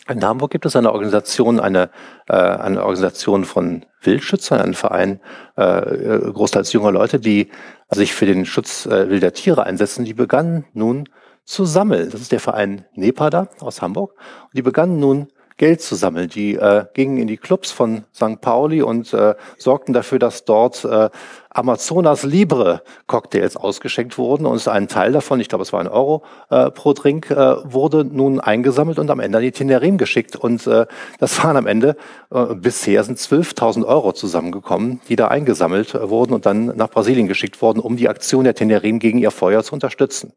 [0.08, 1.90] In Hamburg gibt es eine Organisation, eine,
[2.28, 5.20] äh, eine Organisation von Wildschützern, einen Verein
[5.56, 7.50] äh, äh großteils junger Leute, die
[7.90, 10.04] sich für den Schutz äh, wilder Tiere einsetzen.
[10.04, 11.08] Die begannen nun
[11.44, 12.10] zu sammeln.
[12.10, 14.14] Das ist der Verein Nepada aus Hamburg.
[14.44, 16.28] Und die begannen nun Geld zu sammeln.
[16.28, 18.40] Die äh, gingen in die Clubs von St.
[18.40, 21.08] Pauli und äh, sorgten dafür, dass dort äh,
[21.48, 26.22] Amazonas Libre Cocktails ausgeschenkt wurden und ein Teil davon, ich glaube es war ein Euro
[26.50, 30.36] äh, pro Drink, äh, wurde nun eingesammelt und am Ende an die Tenerim geschickt.
[30.36, 30.86] Und äh,
[31.18, 31.96] das waren am Ende,
[32.30, 37.28] äh, bisher sind 12.000 Euro zusammengekommen, die da eingesammelt äh, wurden und dann nach Brasilien
[37.28, 40.34] geschickt wurden, um die Aktion der Tenerim gegen ihr Feuer zu unterstützen.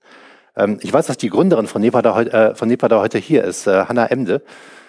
[0.56, 3.86] Ähm, ich weiß, dass die Gründerin von Nepada, äh, von Nepada heute hier ist, äh,
[3.86, 4.42] Hanna Emde.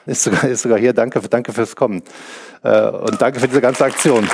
[0.07, 0.93] Ist sogar, ist sogar hier.
[0.93, 2.03] Danke, danke fürs Kommen.
[2.63, 4.29] Äh, und danke für diese ganze Aktion.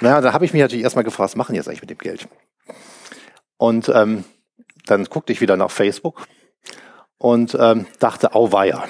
[0.00, 2.28] Naja, da habe ich mich natürlich erstmal gefragt, was machen jetzt eigentlich mit dem Geld?
[3.56, 4.24] Und ähm,
[4.84, 6.26] dann guckte ich wieder nach Facebook
[7.18, 8.84] und ähm, dachte, auweia.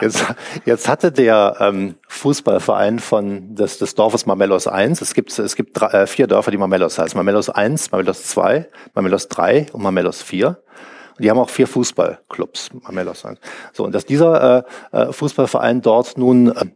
[0.00, 0.24] Jetzt,
[0.64, 5.80] jetzt hatte der ähm, Fußballverein von des, des Dorfes Mamelos 1, es gibt, es gibt
[5.80, 7.16] drei, äh, vier Dörfer, die Mamelos heißen.
[7.16, 10.48] Mamelos 1, Mamelos 2, Mamelos 3 und Mamelos 4.
[10.48, 13.38] Und die haben auch vier Fußballclubs, Mamelos 1.
[13.72, 16.66] So, und dass dieser äh, äh, Fußballverein dort nun äh,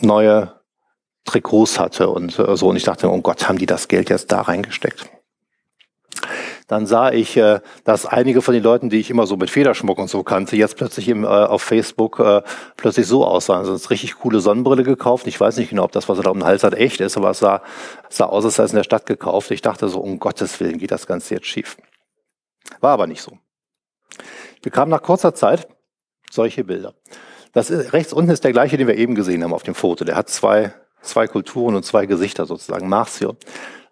[0.00, 0.52] neue
[1.24, 2.68] Trikots hatte und äh, so.
[2.68, 5.10] Und ich dachte, oh Gott, haben die das Geld jetzt da reingesteckt?
[6.66, 9.98] Dann sah ich, äh, dass einige von den Leuten, die ich immer so mit Federschmuck
[9.98, 12.42] und so kannte, jetzt plötzlich im, äh, auf Facebook äh,
[12.76, 13.60] plötzlich so aussahen.
[13.60, 15.26] Also eine richtig coole Sonnenbrille gekauft.
[15.28, 17.16] Ich weiß nicht genau, ob das, was er da um den Hals hat, echt ist,
[17.16, 17.62] aber es sah,
[18.08, 19.50] sah aus, als sei es in der Stadt gekauft.
[19.52, 21.76] Ich dachte so, um Gottes Willen geht das Ganze jetzt schief.
[22.80, 23.38] War aber nicht so.
[24.62, 25.68] Wir kamen nach kurzer Zeit
[26.30, 26.94] solche Bilder.
[27.52, 30.04] Das ist, rechts unten ist der gleiche, den wir eben gesehen haben auf dem Foto.
[30.04, 30.74] Der hat zwei
[31.06, 32.88] zwei Kulturen und zwei Gesichter sozusagen.
[32.88, 33.36] Marcio,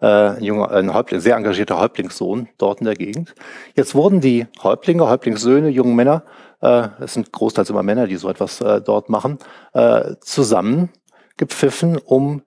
[0.00, 3.34] äh, ein junger, ein Häuptling, sehr engagierter Häuptlingssohn dort in der Gegend.
[3.74, 6.24] Jetzt wurden die Häuptlinge, Häuptlingssöhne, jungen Männer,
[6.60, 9.38] äh, es sind großteils immer Männer, die so etwas äh, dort machen,
[9.72, 12.42] äh, zusammengepfiffen, um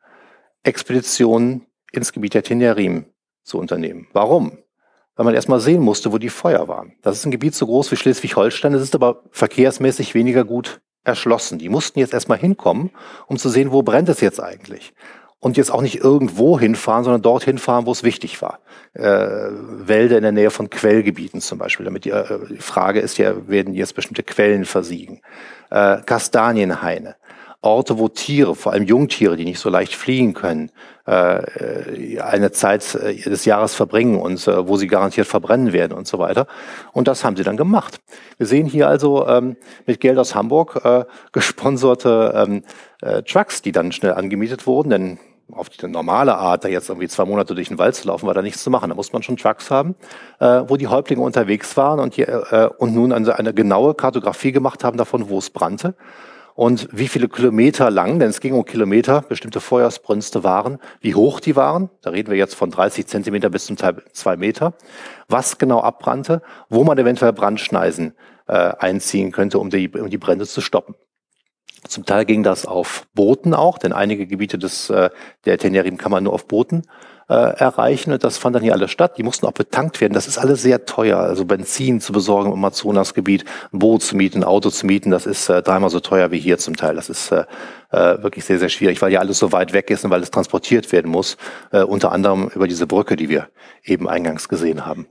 [0.63, 3.05] Expeditionen ins Gebiet der Tenerim
[3.43, 4.07] zu unternehmen.
[4.13, 4.57] Warum?
[5.15, 6.93] Weil man erstmal sehen musste, wo die Feuer waren.
[7.01, 11.57] Das ist ein Gebiet so groß wie Schleswig-Holstein, es ist aber verkehrsmäßig weniger gut erschlossen.
[11.57, 12.91] Die mussten jetzt erstmal hinkommen,
[13.27, 14.93] um zu sehen, wo brennt es jetzt eigentlich.
[15.39, 18.59] Und jetzt auch nicht irgendwo hinfahren, sondern dorthin fahren, wo es wichtig war.
[18.93, 21.85] Äh, Wälder in der Nähe von Quellgebieten zum Beispiel.
[21.85, 25.21] Damit die, äh, die Frage ist ja, werden jetzt bestimmte Quellen versiegen?
[25.69, 27.15] Äh, Kastanienhaine.
[27.61, 30.71] Orte, wo Tiere, vor allem Jungtiere, die nicht so leicht fliehen können,
[31.07, 36.07] äh, eine Zeit äh, des Jahres verbringen und äh, wo sie garantiert verbrennen werden und
[36.07, 36.45] so weiter.
[36.93, 37.99] Und das haben sie dann gemacht.
[38.37, 42.63] Wir sehen hier also ähm, mit Geld aus Hamburg äh, gesponserte ähm,
[43.01, 45.19] äh, Trucks, die dann schnell angemietet wurden, denn
[45.51, 48.33] auf die normale Art, da jetzt irgendwie zwei Monate durch den Wald zu laufen, war
[48.33, 48.89] da nichts zu machen.
[48.89, 49.95] Da muss man schon Trucks haben,
[50.39, 54.51] äh, wo die Häuptlinge unterwegs waren und, hier, äh, und nun eine, eine genaue Kartografie
[54.51, 55.95] gemacht haben davon, wo es brannte
[56.57, 61.39] und wie viele Kilometer lang, denn es ging um Kilometer, bestimmte Feuersbrünste waren, wie hoch
[61.39, 64.73] die waren, da reden wir jetzt von 30 Zentimeter bis zum Teil zwei Meter,
[65.29, 68.15] was genau abbrannte, wo man eventuell Brandschneisen
[68.47, 70.95] äh, einziehen könnte, um die, um die Brände zu stoppen.
[71.87, 75.11] Zum Teil ging das auf Booten auch, denn einige Gebiete des, äh,
[75.45, 76.81] der Tenerim kann man nur auf Booten
[77.29, 78.13] äh, erreichen.
[78.13, 79.17] Und das fand dann hier alles statt.
[79.17, 80.13] Die mussten auch betankt werden.
[80.13, 81.19] Das ist alles sehr teuer.
[81.19, 85.25] Also Benzin zu besorgen im Amazonasgebiet, ein Boot zu mieten, ein Auto zu mieten, das
[85.25, 86.95] ist äh, dreimal so teuer wie hier zum Teil.
[86.95, 87.45] Das ist äh,
[87.91, 90.31] äh, wirklich sehr, sehr schwierig, weil ja alles so weit weg ist und weil es
[90.31, 91.37] transportiert werden muss.
[91.71, 93.49] Äh, unter anderem über diese Brücke, die wir
[93.83, 95.07] eben eingangs gesehen haben.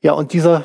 [0.00, 0.64] Ja, und dieser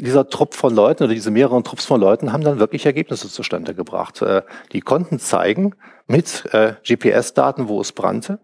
[0.00, 3.74] dieser Trupp von Leuten oder diese mehreren Trupps von Leuten haben dann wirklich Ergebnisse zustande
[3.74, 4.22] gebracht.
[4.22, 5.74] Äh, die konnten zeigen
[6.08, 8.40] mit äh, GPS-Daten, wo es brannte.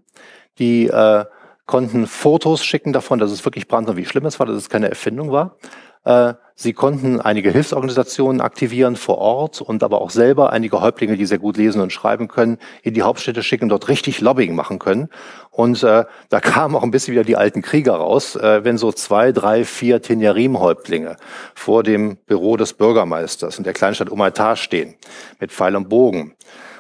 [0.59, 1.25] Die äh,
[1.67, 4.69] konnten Fotos schicken davon, dass es wirklich brannte und wie schlimm es war, dass es
[4.69, 5.57] keine Erfindung war.
[6.05, 11.25] Äh, sie konnten einige Hilfsorganisationen aktivieren vor Ort und aber auch selber einige Häuptlinge, die
[11.25, 15.09] sehr gut lesen und schreiben können, in die Hauptstädte schicken, dort richtig Lobbying machen können.
[15.51, 18.93] Und äh, da kamen auch ein bisschen wieder die alten Krieger raus, äh, wenn so
[18.93, 21.17] zwei, drei, vier Tenerim-Häuptlinge
[21.55, 24.95] vor dem Büro des Bürgermeisters in der Kleinstadt Umaitar stehen,
[25.41, 26.35] mit Pfeil und Bogen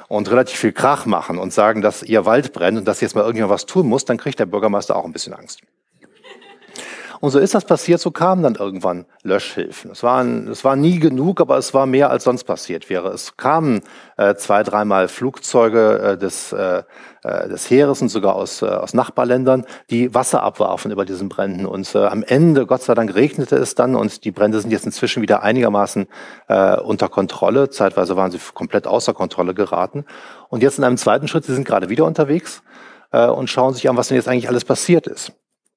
[0.08, 3.22] und relativ viel Krach machen und sagen, dass ihr Wald brennt und dass jetzt mal
[3.22, 5.62] irgendjemand was tun muss, dann kriegt der Bürgermeister auch ein bisschen Angst.
[7.20, 9.90] Und so ist das passiert, so kamen dann irgendwann Löschhilfen.
[9.90, 13.08] Es waren, es war nie genug, aber es war mehr als sonst passiert wäre.
[13.08, 13.82] Es kamen
[14.16, 16.82] äh, zwei, dreimal Flugzeuge äh, des, äh,
[17.22, 21.66] äh des Heeres und sogar aus, äh, aus Nachbarländern, die Wasser abwarfen über diesen Bränden.
[21.66, 24.86] Und äh, am Ende, Gott sei Dank, regnete es dann und die Brände sind jetzt
[24.86, 26.06] inzwischen wieder einigermaßen
[26.48, 27.70] äh, unter Kontrolle.
[27.70, 30.04] Zeitweise waren sie komplett außer Kontrolle geraten.
[30.48, 32.62] Und jetzt in einem zweiten Schritt, sie sind gerade wieder unterwegs
[33.12, 35.32] äh, und schauen sich an, was denn jetzt eigentlich alles passiert ist.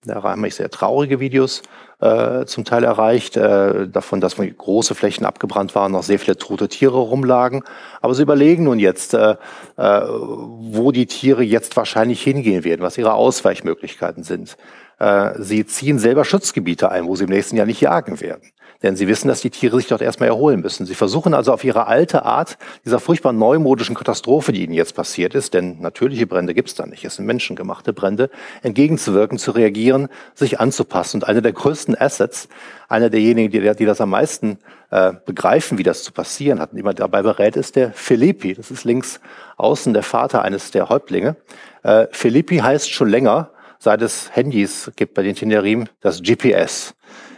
[0.07, 1.61] Da haben mich sehr traurige Videos
[1.99, 6.67] äh, zum Teil erreicht, äh, davon, dass große Flächen abgebrannt waren, noch sehr viele tote
[6.67, 7.63] Tiere rumlagen.
[8.01, 9.35] Aber sie überlegen nun jetzt, äh,
[9.77, 14.57] äh, wo die Tiere jetzt wahrscheinlich hingehen werden, was ihre Ausweichmöglichkeiten sind.
[14.99, 18.51] Äh, sie ziehen selber Schutzgebiete ein, wo sie im nächsten Jahr nicht jagen werden
[18.83, 20.85] denn sie wissen, dass die Tiere sich dort erstmal erholen müssen.
[20.85, 25.35] Sie versuchen also auf ihre alte Art dieser furchtbar neumodischen Katastrophe, die ihnen jetzt passiert
[25.35, 28.29] ist, denn natürliche Brände gibt es da nicht, es sind menschengemachte Brände,
[28.63, 31.17] entgegenzuwirken, zu reagieren, sich anzupassen.
[31.17, 32.47] Und einer der größten Assets,
[32.87, 34.59] einer derjenigen, die, die das am meisten
[34.89, 38.53] äh, begreifen, wie das zu passieren hat und immer dabei berät, ist der Filippi.
[38.53, 39.19] Das ist links
[39.57, 41.35] außen der Vater eines der Häuptlinge.
[41.83, 46.95] Äh, Filippi heißt schon länger, seit es Handys gibt bei den Tenerim, das GPS.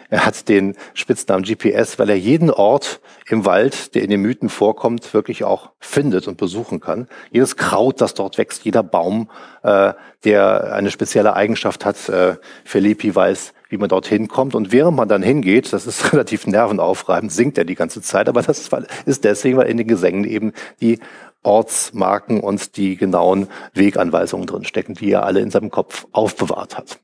[0.09, 4.49] Er hat den Spitznamen GPS, weil er jeden Ort im Wald, der in den Mythen
[4.49, 7.07] vorkommt, wirklich auch findet und besuchen kann.
[7.31, 9.29] Jedes Kraut, das dort wächst, jeder Baum,
[9.61, 9.93] äh,
[10.23, 12.09] der eine spezielle Eigenschaft hat.
[12.09, 14.55] Äh, Felipe weiß, wie man dorthin kommt.
[14.55, 18.27] Und während man dann hingeht, das ist relativ nervenaufreibend, singt er die ganze Zeit.
[18.27, 18.67] Aber das
[19.05, 20.99] ist deswegen, weil in den Gesängen eben die
[21.43, 26.99] Ortsmarken und die genauen Weganweisungen drinstecken, die er alle in seinem Kopf aufbewahrt hat.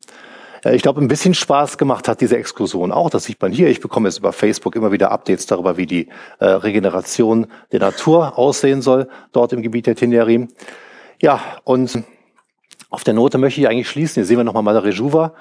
[0.73, 3.11] Ich glaube, ein bisschen Spaß gemacht hat diese Exkursion auch.
[3.11, 3.69] Das sieht man hier.
[3.69, 8.39] Ich bekomme jetzt über Facebook immer wieder Updates darüber, wie die äh, Regeneration der Natur
[8.39, 10.47] aussehen soll, dort im Gebiet der Tenerim.
[11.21, 12.03] Ja, und
[12.89, 14.15] auf der Note möchte ich eigentlich schließen.
[14.15, 15.35] Hier sehen wir nochmal Madre Rejuva,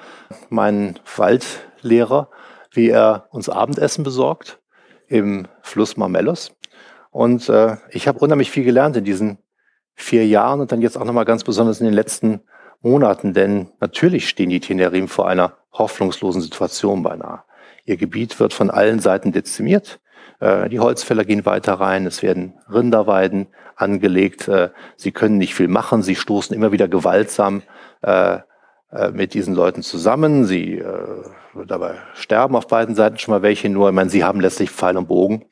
[0.51, 2.29] meinen Waldlehrer,
[2.73, 4.61] wie er uns Abendessen besorgt
[5.09, 6.53] im Fluss Marmellos.
[7.11, 9.39] Und äh, ich habe unheimlich viel gelernt in diesen
[9.95, 12.43] vier Jahren und dann jetzt auch nochmal ganz besonders in den letzten
[12.85, 17.42] Monaten, denn natürlich stehen die Tenerim vor einer hoffnungslosen Situation beinahe.
[17.85, 20.01] Ihr Gebiet wird von allen Seiten dezimiert.
[20.40, 24.49] Äh, die Holzfäller gehen weiter rein, es werden Rinderweiden angelegt.
[24.49, 27.62] Äh, sie können nicht viel machen, sie stoßen immer wieder gewaltsam
[28.03, 28.38] äh,
[29.12, 30.44] mit diesen Leuten zusammen.
[30.44, 30.81] Sie
[31.66, 34.97] dabei sterben auf beiden Seiten schon mal welche, nur ich meine, sie haben letztlich Pfeil
[34.97, 35.47] und Bogen.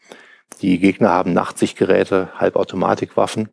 [0.61, 3.49] Die Gegner haben Nachtsichtgeräte, Halbautomatikwaffen.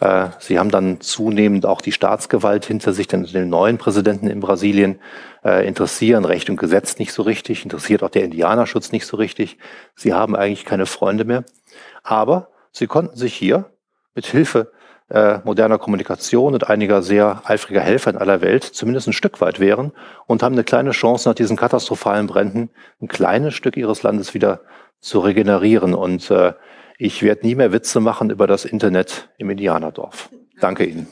[0.00, 4.40] Äh, sie haben dann zunehmend auch die Staatsgewalt hinter sich, denn den neuen Präsidenten in
[4.40, 4.98] Brasilien
[5.44, 9.58] äh, interessieren Recht und Gesetz nicht so richtig, interessiert auch der Indianerschutz nicht so richtig.
[9.94, 11.44] Sie haben eigentlich keine Freunde mehr.
[12.02, 13.70] Aber sie konnten sich hier
[14.14, 14.72] mit Hilfe
[15.10, 19.60] äh, moderner Kommunikation und einiger sehr eifriger Helfer in aller Welt zumindest ein Stück weit
[19.60, 19.92] wehren
[20.26, 22.70] und haben eine kleine Chance nach diesen katastrophalen Bränden
[23.02, 24.60] ein kleines Stück ihres Landes wieder
[25.00, 25.94] zu regenerieren.
[25.94, 26.52] Und äh,
[27.00, 30.28] ich werde nie mehr Witze machen über das Internet im Indianerdorf.
[30.60, 31.08] Danke Ihnen.